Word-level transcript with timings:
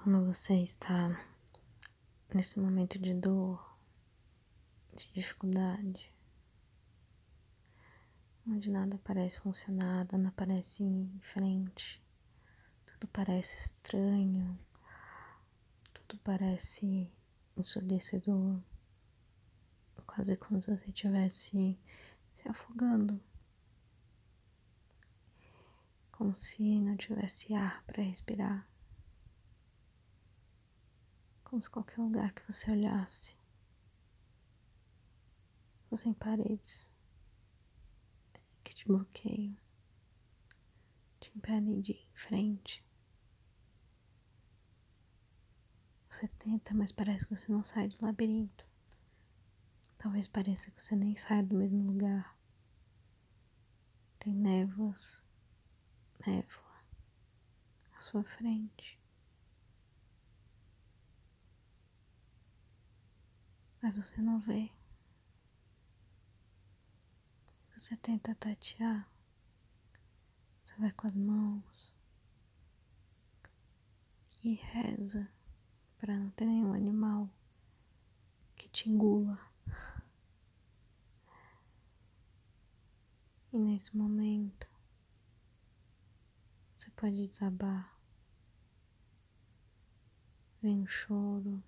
Quando 0.00 0.24
você 0.24 0.54
está 0.54 1.10
nesse 2.32 2.60
momento 2.60 3.00
de 3.00 3.12
dor, 3.12 3.76
de 4.96 5.10
dificuldade, 5.12 6.14
onde 8.46 8.70
nada 8.70 8.96
parece 9.02 9.40
funcionar, 9.40 10.06
nada 10.12 10.32
parece 10.36 10.84
ir 10.84 10.86
em 11.16 11.20
frente, 11.20 12.00
tudo 12.86 13.08
parece 13.08 13.56
estranho, 13.56 14.56
tudo 15.92 16.16
parece 16.22 17.12
ensurdecedor, 17.56 18.62
quase 20.06 20.36
como 20.36 20.62
se 20.62 20.70
você 20.70 20.86
estivesse 20.86 21.76
se 22.32 22.48
afogando, 22.48 23.20
como 26.12 26.36
se 26.36 26.80
não 26.80 26.96
tivesse 26.96 27.52
ar 27.52 27.82
para 27.82 28.00
respirar 28.00 28.67
como 31.48 31.62
se 31.62 31.70
qualquer 31.70 31.98
lugar 31.98 32.32
que 32.34 32.42
você 32.50 32.70
olhasse 32.70 33.34
fossem 35.88 36.12
paredes 36.12 36.92
que 38.62 38.74
te 38.74 38.86
bloqueiam, 38.86 39.56
te 41.18 41.32
impedem 41.34 41.80
de 41.80 41.92
ir 41.92 42.06
em 42.12 42.14
frente. 42.14 42.84
Você 46.10 46.28
tenta, 46.28 46.74
mas 46.74 46.92
parece 46.92 47.26
que 47.26 47.34
você 47.34 47.50
não 47.50 47.64
sai 47.64 47.88
do 47.88 47.96
labirinto. 48.04 48.66
Talvez 49.96 50.28
pareça 50.28 50.70
que 50.70 50.82
você 50.82 50.94
nem 50.94 51.16
sai 51.16 51.42
do 51.42 51.56
mesmo 51.56 51.82
lugar. 51.82 52.38
Tem 54.18 54.34
névoas, 54.34 55.24
névoa 56.26 56.84
à 57.94 58.00
sua 58.00 58.22
frente. 58.22 58.98
Mas 63.88 63.96
você 63.96 64.20
não 64.20 64.38
vê. 64.38 64.70
Você 67.74 67.96
tenta 67.96 68.34
tatear, 68.34 69.10
você 70.62 70.78
vai 70.78 70.92
com 70.92 71.06
as 71.06 71.16
mãos 71.16 71.96
e 74.44 74.56
reza 74.56 75.26
para 75.96 76.18
não 76.18 76.28
ter 76.32 76.44
nenhum 76.44 76.74
animal 76.74 77.30
que 78.54 78.68
te 78.68 78.90
engula. 78.90 79.38
E 83.50 83.58
nesse 83.58 83.96
momento 83.96 84.68
você 86.76 86.90
pode 86.90 87.26
desabar. 87.26 87.98
Vem 90.60 90.82
o 90.82 90.86
choro, 90.86 91.64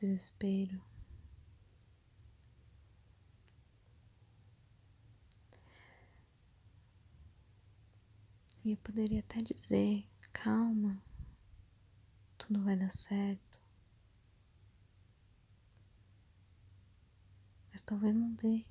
desespero. 0.00 0.80
E 8.64 8.72
eu 8.72 8.76
poderia 8.78 9.20
até 9.20 9.40
dizer: 9.40 10.08
calma, 10.32 11.02
tudo 12.38 12.62
vai 12.62 12.76
dar 12.76 12.90
certo. 12.90 13.60
Mas 17.70 17.82
talvez 17.82 18.14
não 18.14 18.32
dê. 18.34 18.64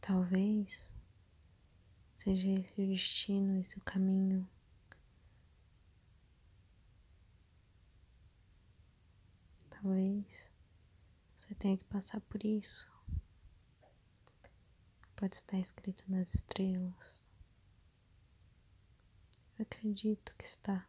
Talvez 0.00 0.94
seja 2.12 2.50
esse 2.50 2.80
o 2.80 2.86
destino, 2.86 3.60
esse 3.60 3.78
o 3.78 3.82
caminho 3.82 4.48
Talvez 9.82 10.52
você 11.34 11.56
tenha 11.56 11.76
que 11.76 11.84
passar 11.84 12.20
por 12.20 12.44
isso. 12.44 12.88
Pode 15.16 15.34
estar 15.34 15.58
escrito 15.58 16.04
nas 16.06 16.36
estrelas. 16.36 17.28
Eu 19.58 19.64
acredito 19.64 20.36
que 20.36 20.44
está. 20.44 20.86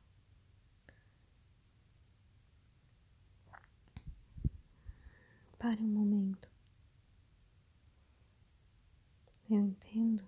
Pare 5.57 5.81
um 5.81 5.87
momento. 5.87 6.47
Eu 9.49 9.57
entendo 9.57 10.23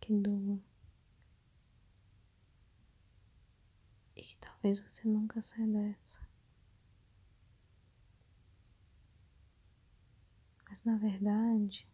que 0.00 0.14
doa. 0.14 0.75
Talvez 4.66 4.80
você 4.80 5.06
nunca 5.06 5.40
saia 5.40 5.64
dessa. 5.64 6.20
Mas 10.68 10.82
na 10.82 10.96
verdade, 10.96 11.88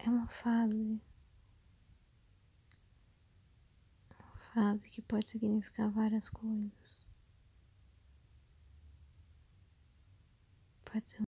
é 0.00 0.10
uma 0.10 0.26
fase. 0.26 1.00
Uma 4.18 4.36
fase 4.36 4.90
que 4.90 5.00
pode 5.00 5.30
significar 5.30 5.88
várias 5.92 6.28
coisas. 6.28 7.06
Pode 10.84 11.08
ser 11.08 11.22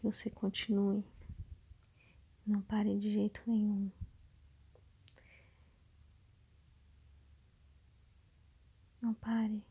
que 0.00 0.06
você 0.06 0.30
continue. 0.30 1.04
Não 2.46 2.62
pare 2.62 2.98
de 2.98 3.12
jeito 3.12 3.42
nenhum. 3.46 3.90
Não 9.00 9.12
pare 9.14 9.62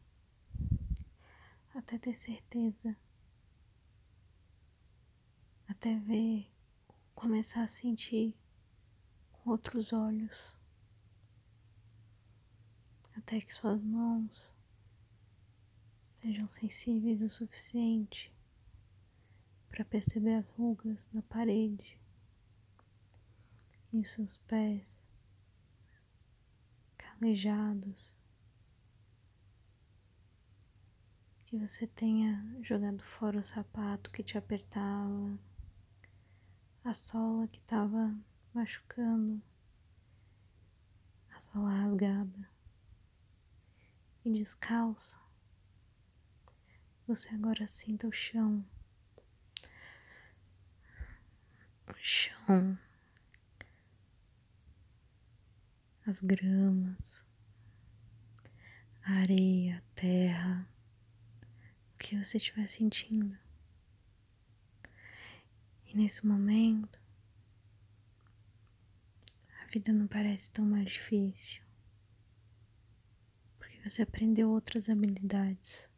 até 1.73 1.97
ter 1.97 2.13
certeza, 2.13 2.95
até 5.67 5.97
ver, 5.99 6.51
começar 7.15 7.63
a 7.63 7.67
sentir 7.67 8.35
com 9.31 9.51
outros 9.51 9.93
olhos, 9.93 10.57
até 13.15 13.39
que 13.39 13.53
suas 13.53 13.81
mãos 13.81 14.55
sejam 16.15 16.49
sensíveis 16.49 17.21
o 17.21 17.29
suficiente 17.29 18.31
para 19.69 19.85
perceber 19.85 20.35
as 20.35 20.49
rugas 20.49 21.09
na 21.13 21.21
parede 21.21 21.99
e 23.93 23.99
os 23.99 24.09
seus 24.09 24.37
pés 24.37 25.07
calejados. 26.97 28.17
Que 31.45 31.57
você 31.57 31.87
tenha 31.87 32.45
jogado 32.61 33.01
fora 33.01 33.39
o 33.39 33.43
sapato 33.43 34.11
que 34.11 34.21
te 34.21 34.37
apertava, 34.37 35.39
a 36.83 36.93
sola 36.93 37.47
que 37.47 37.57
estava 37.57 38.15
machucando, 38.53 39.41
a 41.31 41.39
sola 41.39 41.71
rasgada 41.71 42.49
e 44.23 44.31
descalça. 44.31 45.19
Você 47.07 47.29
agora 47.29 47.67
sinta 47.67 48.07
o 48.07 48.11
chão 48.11 48.63
o 51.89 51.95
chão, 51.95 52.77
as 56.05 56.19
gramas, 56.19 57.25
a 59.03 59.13
areia, 59.13 59.77
a 59.77 59.95
terra, 59.95 60.67
o 61.93 61.97
que 61.97 62.23
você 62.23 62.37
estiver 62.37 62.67
sentindo. 62.67 63.37
E 65.87 65.97
nesse 65.97 66.25
momento, 66.25 66.99
a 69.63 69.65
vida 69.67 69.91
não 69.91 70.07
parece 70.07 70.51
tão 70.51 70.65
mais 70.65 70.91
difícil. 70.91 71.61
Porque 73.57 73.81
você 73.81 74.03
aprendeu 74.03 74.51
outras 74.51 74.87
habilidades. 74.89 75.88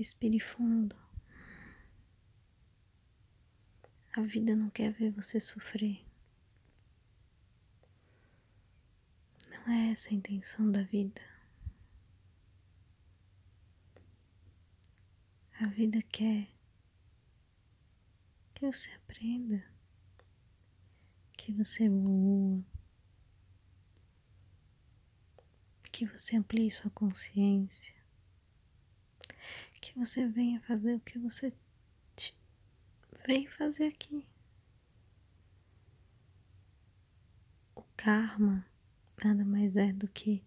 Respire 0.00 0.40
fundo. 0.40 0.96
A 4.16 4.22
vida 4.22 4.56
não 4.56 4.70
quer 4.70 4.90
ver 4.94 5.10
você 5.10 5.38
sofrer. 5.38 6.02
Não 9.46 9.74
é 9.74 9.92
essa 9.92 10.08
a 10.08 10.14
intenção 10.14 10.72
da 10.72 10.82
vida. 10.84 11.20
A 15.60 15.66
vida 15.66 16.00
quer 16.00 16.48
que 18.54 18.64
você 18.64 18.90
aprenda, 18.92 19.62
que 21.36 21.52
você 21.52 21.84
evolua, 21.84 22.64
que 25.92 26.06
você 26.06 26.36
amplie 26.36 26.70
sua 26.70 26.90
consciência, 26.90 27.99
que 29.80 29.98
você 29.98 30.26
venha 30.26 30.60
fazer 30.60 30.94
o 30.94 31.00
que 31.00 31.18
você 31.18 31.52
veio 33.26 33.50
fazer 33.52 33.86
aqui. 33.86 34.26
O 37.74 37.82
karma 37.96 38.66
nada 39.24 39.44
mais 39.44 39.76
é 39.76 39.92
do 39.92 40.08
que 40.08 40.44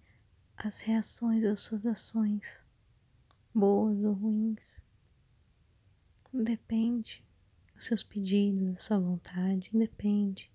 as 0.55 0.81
reações 0.81 1.43
das 1.43 1.59
suas 1.59 1.85
ações, 1.85 2.59
boas 3.53 4.03
ou 4.03 4.13
ruins. 4.13 4.81
Depende 6.31 7.23
dos 7.73 7.85
seus 7.85 8.03
pedidos, 8.03 8.73
da 8.73 8.79
sua 8.79 8.99
vontade, 8.99 9.69
depende. 9.73 10.51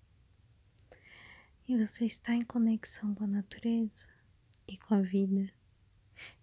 E 1.67 1.77
você 1.77 2.05
está 2.05 2.33
em 2.33 2.43
conexão 2.43 3.13
com 3.13 3.25
a 3.25 3.27
natureza 3.27 4.07
e 4.67 4.77
com 4.77 4.95
a 4.95 5.01
vida 5.01 5.51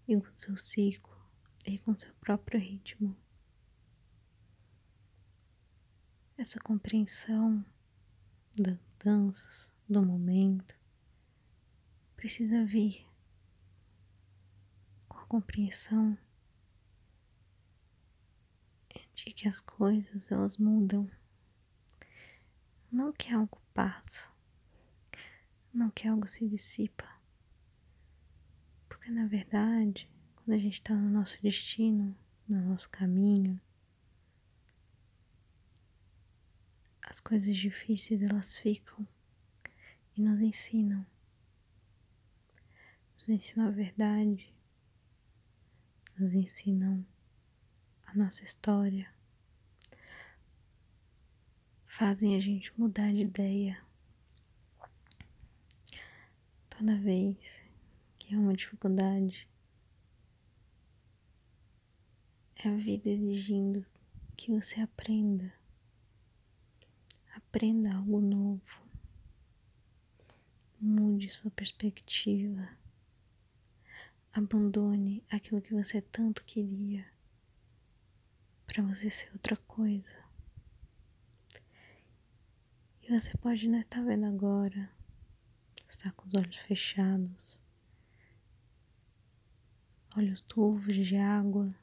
e 0.07 0.15
com 0.15 0.27
o 0.27 0.37
seu 0.37 0.55
ciclo 0.55 1.16
e 1.67 1.77
com 1.79 1.95
seu 1.95 2.13
próprio 2.15 2.59
ritmo. 2.59 3.15
Essa 6.37 6.59
compreensão 6.59 7.65
das 8.55 8.77
danças, 9.03 9.71
do 9.87 10.01
momento, 10.05 10.75
precisa 12.15 12.63
vir 12.63 13.05
com 15.09 15.17
a 15.17 15.25
compreensão 15.25 16.17
de 19.13 19.33
que 19.33 19.47
as 19.47 19.59
coisas 19.59 20.31
elas 20.31 20.57
mudam. 20.57 21.09
Não 22.91 23.11
que 23.11 23.33
algo 23.33 23.61
passa, 23.73 24.29
não 25.73 25.89
que 25.89 26.07
algo 26.07 26.27
se 26.27 26.47
dissipa. 26.47 27.07
Porque 28.87 29.11
na 29.11 29.27
verdade, 29.27 30.09
quando 30.47 30.55
a 30.55 30.59
gente 30.61 30.75
está 30.75 30.95
no 30.95 31.09
nosso 31.09 31.37
destino, 31.41 32.17
no 32.47 32.61
nosso 32.69 32.89
caminho, 32.89 33.59
as 37.01 37.19
coisas 37.19 37.53
difíceis 37.53 38.21
elas 38.21 38.57
ficam 38.57 39.05
e 40.15 40.21
nos 40.21 40.39
ensinam 40.39 41.05
nos 43.17 43.27
ensinam 43.27 43.67
a 43.67 43.71
verdade, 43.71 44.55
nos 46.17 46.33
ensinam 46.33 47.05
a 48.05 48.15
nossa 48.15 48.41
história, 48.45 49.13
fazem 51.85 52.37
a 52.37 52.39
gente 52.39 52.71
mudar 52.79 53.11
de 53.11 53.23
ideia. 53.23 53.83
Toda 56.69 56.97
vez 56.97 57.61
que 58.17 58.33
é 58.33 58.37
uma 58.37 58.53
dificuldade, 58.53 59.45
é 62.65 62.69
a 62.69 62.75
vida 62.75 63.09
exigindo 63.09 63.85
que 64.35 64.51
você 64.51 64.79
aprenda, 64.81 65.53
aprenda 67.35 67.95
algo 67.95 68.21
novo, 68.21 68.81
mude 70.79 71.29
sua 71.29 71.51
perspectiva. 71.51 72.69
Abandone 74.31 75.23
aquilo 75.31 75.61
que 75.61 75.73
você 75.73 75.99
tanto 75.99 76.43
queria 76.43 77.05
para 78.67 78.83
você 78.83 79.09
ser 79.09 79.31
outra 79.33 79.55
coisa. 79.57 80.15
E 83.01 83.09
você 83.09 83.35
pode 83.37 83.67
não 83.67 83.79
estar 83.79 84.03
vendo 84.03 84.25
agora, 84.25 84.91
estar 85.87 86.11
com 86.11 86.27
os 86.27 86.33
olhos 86.35 86.57
fechados, 86.57 87.59
olhos 90.15 90.41
turvos 90.41 90.93
de 90.95 91.15
água. 91.15 91.73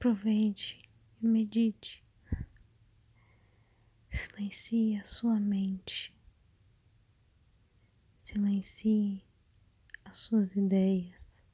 Aproveite 0.00 0.80
e 1.20 1.26
medite. 1.26 2.02
Silencie 4.10 4.96
a 4.98 5.04
sua 5.04 5.38
mente. 5.38 6.10
Silencie 8.22 9.22
as 10.02 10.16
suas 10.16 10.56
ideias. 10.56 11.46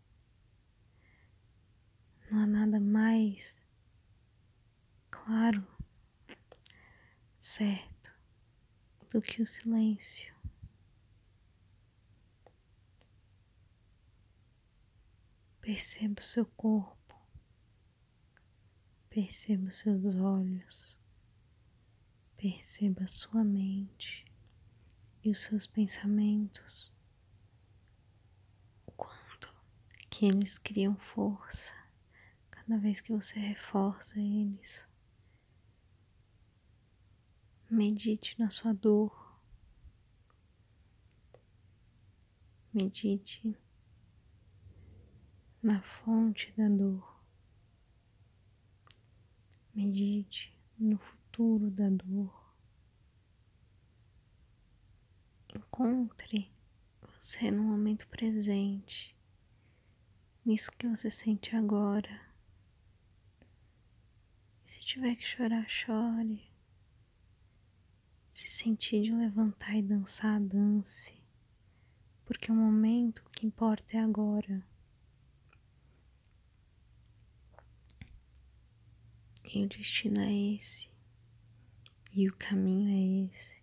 Não 2.31 2.39
há 2.39 2.47
nada 2.47 2.79
mais 2.79 3.61
claro, 5.11 5.67
certo, 7.41 8.13
do 9.11 9.21
que 9.21 9.43
o 9.43 9.47
silêncio. 9.47 10.33
Perceba 15.61 16.21
o 16.21 16.25
seu 16.25 16.47
corpo, 16.47 16.96
perceba 19.17 19.71
os 19.71 19.77
seus 19.77 20.15
olhos, 20.15 20.95
perceba 22.37 23.07
sua 23.07 23.43
mente 23.43 24.31
e 25.25 25.31
os 25.31 25.39
seus 25.39 25.67
pensamentos, 25.67 26.93
o 28.85 28.91
quanto 28.91 29.57
que 30.11 30.27
eles 30.27 30.59
criam 30.59 30.95
força 30.99 31.75
cada 32.51 32.77
vez 32.77 33.01
que 33.01 33.11
você 33.11 33.39
reforça 33.39 34.21
eles. 34.21 34.87
Medite 37.71 38.39
na 38.39 38.51
sua 38.51 38.75
dor. 38.75 39.41
Medite 42.71 43.57
na 45.63 45.81
fonte 45.81 46.53
da 46.53 46.69
dor. 46.69 47.16
Medite 49.77 50.59
no 50.79 50.97
futuro 50.97 51.71
da 51.71 51.91
dor. 51.91 52.35
Encontre 55.55 56.51
você 57.03 57.51
no 57.51 57.63
momento 57.63 58.09
presente, 58.09 59.15
nisso 60.47 60.73
que 60.73 60.89
você 60.89 61.11
sente 61.11 61.55
agora. 61.55 62.23
E 64.65 64.71
se 64.71 64.81
tiver 64.81 65.15
que 65.15 65.27
chorar, 65.27 65.69
chore. 65.69 66.51
Se 68.33 68.49
sentir 68.49 69.03
de 69.03 69.13
levantar 69.13 69.77
e 69.77 69.83
dançar, 69.83 70.41
dance. 70.41 71.23
Porque 72.25 72.51
o 72.51 72.55
momento 72.55 73.23
que 73.31 73.47
importa 73.47 73.99
é 73.99 74.01
agora. 74.01 74.67
E 79.55 79.65
o 79.65 79.69
destino 79.69 80.21
é 80.21 80.55
esse. 80.55 80.89
E 82.13 82.29
o 82.29 82.37
caminho 82.37 82.89
é 82.89 83.31
esse 83.33 83.57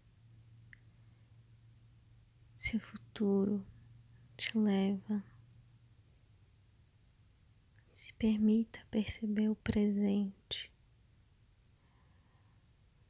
se 2.64 2.78
o 2.78 2.80
futuro 2.80 3.62
te 4.38 4.58
leva, 4.58 5.22
se 7.92 8.14
permita 8.14 8.80
perceber 8.90 9.50
o 9.50 9.56
presente. 9.56 10.72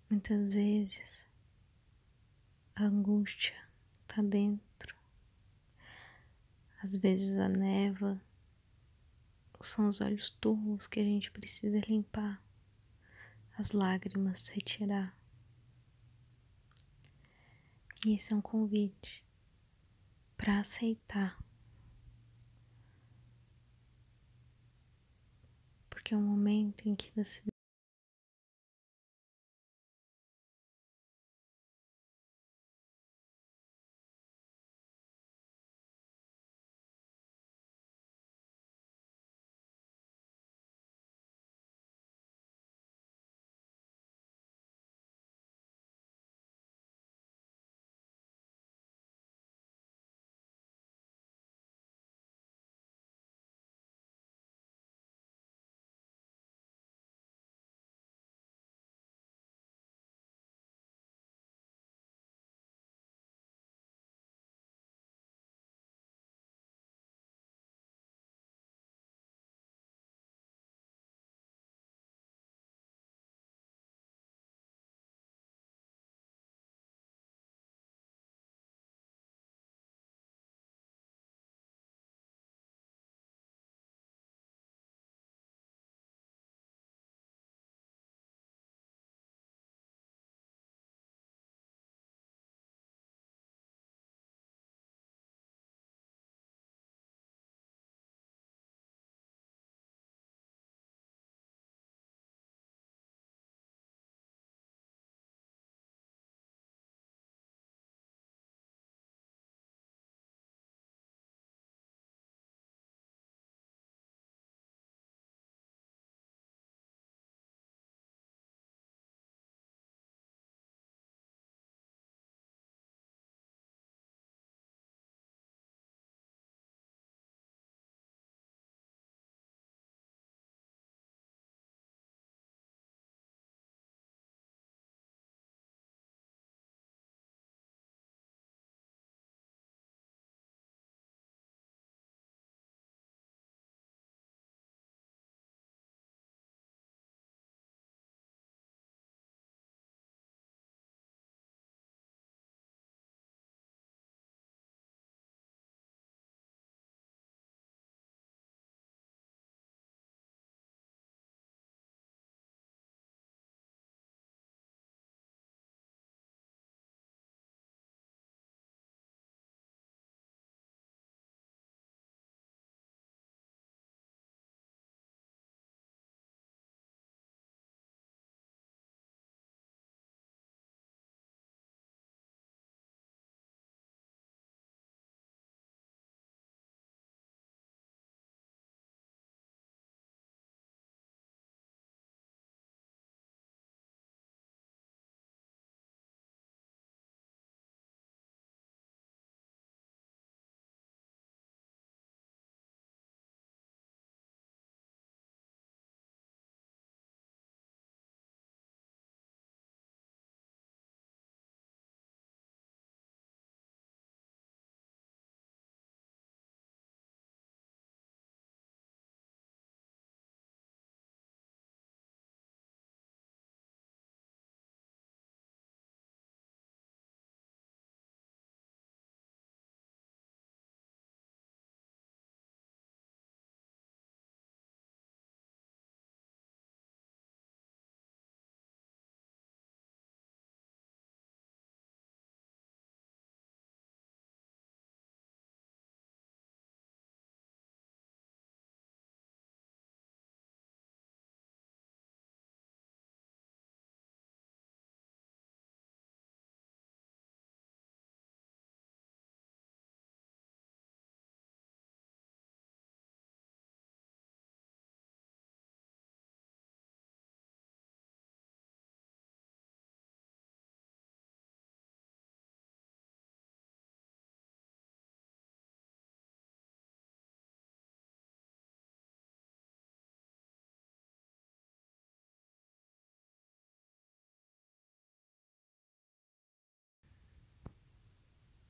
Muitas 0.09 0.55
vezes 0.55 1.27
a 2.75 2.85
angústia 2.85 3.55
está 4.01 4.23
dentro, 4.23 4.97
às 6.81 6.95
vezes 6.95 7.37
a 7.37 7.47
neva 7.47 8.19
são 9.61 9.87
os 9.87 10.01
olhos 10.01 10.31
turvos 10.31 10.87
que 10.87 10.99
a 10.99 11.03
gente 11.03 11.29
precisa 11.29 11.79
limpar, 11.87 12.42
as 13.57 13.71
lágrimas 13.71 14.47
retirar 14.49 15.15
E 18.05 18.13
esse 18.13 18.33
é 18.33 18.35
um 18.35 18.41
convite 18.41 19.23
para 20.35 20.59
aceitar. 20.59 21.41
Porque 25.89 26.13
é 26.13 26.17
um 26.17 26.21
momento 26.21 26.89
em 26.89 26.95
que 26.95 27.09
você 27.15 27.41